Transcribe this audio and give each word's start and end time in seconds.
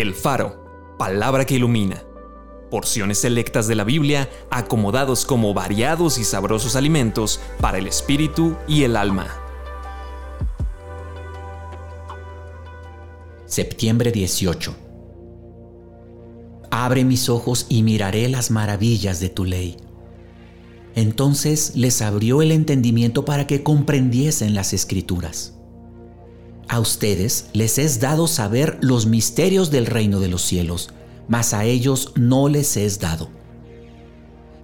El 0.00 0.14
Faro, 0.14 0.94
palabra 0.96 1.44
que 1.44 1.56
ilumina. 1.56 2.04
Porciones 2.70 3.18
selectas 3.18 3.66
de 3.66 3.74
la 3.74 3.82
Biblia 3.82 4.30
acomodados 4.48 5.24
como 5.24 5.52
variados 5.54 6.18
y 6.18 6.24
sabrosos 6.24 6.76
alimentos 6.76 7.40
para 7.60 7.78
el 7.78 7.88
espíritu 7.88 8.54
y 8.68 8.84
el 8.84 8.96
alma. 8.96 9.26
Septiembre 13.46 14.12
18. 14.12 14.76
Abre 16.70 17.04
mis 17.04 17.28
ojos 17.28 17.66
y 17.68 17.82
miraré 17.82 18.28
las 18.28 18.52
maravillas 18.52 19.18
de 19.18 19.30
tu 19.30 19.44
ley. 19.44 19.78
Entonces 20.94 21.72
les 21.74 22.02
abrió 22.02 22.40
el 22.40 22.52
entendimiento 22.52 23.24
para 23.24 23.48
que 23.48 23.64
comprendiesen 23.64 24.54
las 24.54 24.72
escrituras. 24.72 25.57
A 26.68 26.80
ustedes 26.80 27.46
les 27.54 27.78
es 27.78 27.98
dado 27.98 28.26
saber 28.26 28.76
los 28.82 29.06
misterios 29.06 29.70
del 29.70 29.86
reino 29.86 30.20
de 30.20 30.28
los 30.28 30.42
cielos, 30.42 30.90
mas 31.26 31.54
a 31.54 31.64
ellos 31.64 32.12
no 32.14 32.50
les 32.50 32.76
es 32.76 33.00
dado. 33.00 33.30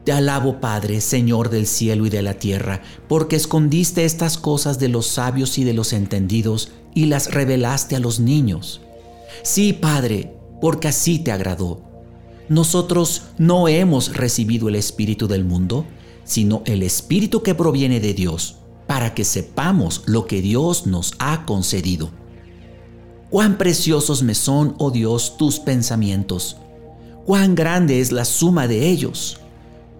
Te 0.05 0.12
alabo, 0.12 0.61
Padre, 0.61 1.01
Señor 1.01 1.48
del 1.48 1.67
cielo 1.67 2.05
y 2.05 2.11
de 2.11 2.21
la 2.21 2.35
tierra, 2.35 2.83
porque 3.09 3.37
escondiste 3.37 4.05
estas 4.05 4.37
cosas 4.37 4.79
de 4.79 4.89
los 4.89 5.07
sabios 5.07 5.57
y 5.57 5.65
de 5.65 5.73
los 5.73 5.95
entendidos 5.95 6.73
y 6.95 7.07
las 7.07 7.33
revelaste 7.33 7.97
a 7.97 8.01
los 8.01 8.21
niños. 8.21 8.83
Sí, 9.43 9.73
Padre, 9.73 10.37
porque 10.61 10.89
así 10.89 11.19
te 11.19 11.33
agradó. 11.33 11.81
Nosotros 12.51 13.23
no 13.39 13.67
hemos 13.67 14.15
recibido 14.15 14.69
el 14.69 14.75
Espíritu 14.75 15.27
del 15.27 15.47
mundo, 15.47 15.87
sino 16.25 16.62
el 16.67 16.83
Espíritu 16.83 17.43
que 17.43 17.55
proviene 17.55 17.98
de 17.98 18.12
Dios 18.12 18.59
para 18.95 19.12
que 19.12 19.25
sepamos 19.25 20.05
lo 20.07 20.29
que 20.29 20.41
Dios 20.41 20.87
nos 20.87 21.15
ha 21.19 21.45
concedido. 21.47 22.12
Cuán 23.29 23.59
preciosos 23.59 24.23
me 24.23 24.37
son, 24.37 24.77
oh 24.79 24.93
Dios, 24.93 25.37
tus 25.37 25.59
pensamientos. 25.59 26.59
Cuán 27.27 27.56
grande 27.56 27.98
es 27.98 28.12
la 28.12 28.25
suma 28.25 28.69
de 28.69 28.89
ellos. 28.89 29.41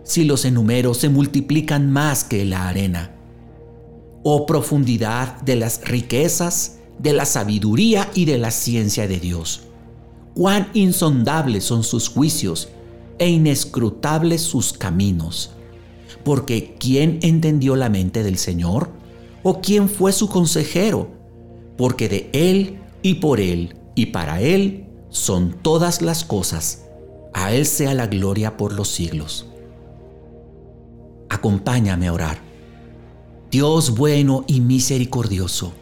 Si 0.05 0.23
los 0.23 0.45
enumero 0.45 0.95
se 0.95 1.09
multiplican 1.09 1.91
más 1.91 2.23
que 2.23 2.45
la 2.45 2.69
arena. 2.69 3.17
Oh 4.23 4.47
profundidad 4.47 5.41
de 5.43 5.57
las 5.57 5.81
riquezas, 5.85 6.79
de 7.01 7.15
la 7.15 7.25
sabiduría 7.25 8.09
y 8.15 8.27
de 8.27 8.39
la 8.39 8.53
ciencia 8.53 9.09
de 9.09 9.19
Dios. 9.19 9.63
Cuán 10.35 10.69
insondables 10.73 11.65
son 11.65 11.83
sus 11.83 12.09
juicios 12.09 12.69
e 13.19 13.29
inescrutables 13.29 14.43
sus 14.43 14.73
caminos 14.73 15.51
porque 16.25 16.75
¿quién 16.79 17.19
entendió 17.23 17.77
la 17.77 17.89
mente 17.89 18.23
del 18.23 18.39
Señor? 18.39 18.91
¿O 19.43 19.61
quién 19.61 19.89
fue 19.89 20.13
su 20.13 20.29
consejero? 20.29 21.09
Porque 21.77 22.09
de 22.09 22.31
Él 22.33 22.79
y 23.03 23.15
por 23.15 23.41
Él 23.41 23.77
y 23.95 24.07
para 24.07 24.41
Él 24.41 24.87
son 25.11 25.57
todas 25.61 26.03
las 26.03 26.25
cosas. 26.25 26.87
A 27.33 27.53
Él 27.53 27.67
sea 27.67 27.95
la 27.95 28.07
gloria 28.07 28.57
por 28.57 28.73
los 28.73 28.89
siglos. 28.89 29.47
Acompáñame 31.29 32.09
a 32.09 32.13
orar. 32.13 32.39
Dios 33.51 33.95
bueno 33.95 34.45
y 34.49 34.61
misericordioso, 34.61 35.75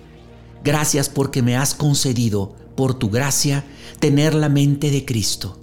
gracias 0.63 1.09
porque 1.09 1.41
me 1.41 1.57
has 1.57 1.75
concedido, 1.75 2.55
por 2.77 2.95
tu 2.95 3.09
gracia, 3.09 3.65
tener 3.99 4.35
la 4.35 4.51
mente 4.51 4.91
de 4.91 5.07
Cristo 5.07 5.62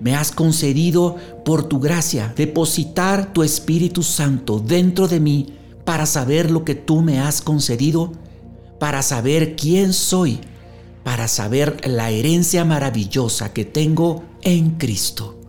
me 0.00 0.14
has 0.14 0.30
concedido 0.30 1.16
por 1.44 1.64
tu 1.64 1.80
gracia 1.80 2.32
depositar 2.36 3.32
tu 3.32 3.42
Espíritu 3.42 4.02
Santo 4.02 4.60
dentro 4.60 5.08
de 5.08 5.20
mí 5.20 5.54
para 5.84 6.06
saber 6.06 6.50
lo 6.50 6.64
que 6.64 6.74
tú 6.74 7.00
me 7.00 7.20
has 7.20 7.40
concedido, 7.40 8.12
para 8.78 9.02
saber 9.02 9.56
quién 9.56 9.92
soy, 9.92 10.40
para 11.02 11.28
saber 11.28 11.88
la 11.88 12.10
herencia 12.10 12.64
maravillosa 12.64 13.52
que 13.52 13.64
tengo 13.64 14.24
en 14.42 14.72
Cristo. 14.72 15.40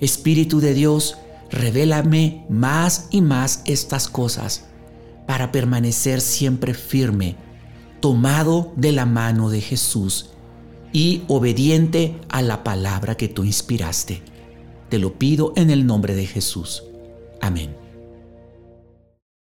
Espíritu 0.00 0.60
de 0.60 0.74
Dios, 0.74 1.16
revélame 1.50 2.44
más 2.48 3.06
y 3.10 3.20
más 3.20 3.62
estas 3.64 4.08
cosas 4.08 4.64
para 5.26 5.52
permanecer 5.52 6.20
siempre 6.20 6.74
firme, 6.74 7.36
tomado 8.00 8.72
de 8.76 8.92
la 8.92 9.06
mano 9.06 9.50
de 9.50 9.60
Jesús 9.60 10.30
y 10.92 11.22
obediente 11.28 12.16
a 12.28 12.42
la 12.42 12.64
palabra 12.64 13.16
que 13.16 13.28
tú 13.28 13.44
inspiraste. 13.44 14.22
Te 14.88 14.98
lo 14.98 15.18
pido 15.18 15.52
en 15.56 15.70
el 15.70 15.86
nombre 15.86 16.14
de 16.14 16.26
Jesús. 16.26 16.84
Amén. 17.40 17.89